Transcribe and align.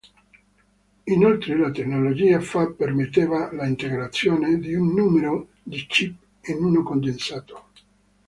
Inoltre 1.13 1.55
la 1.55 1.69
tecnologia 1.69 2.39
fab 2.41 2.73
permetteva 2.73 3.51
l'integrazione 3.53 4.57
di 4.57 4.73
un 4.73 4.95
numero 4.95 5.49
di 5.61 5.85
chip 5.87 6.17
in 6.45 6.63
uno 6.63 6.81
condensato. 6.81 7.65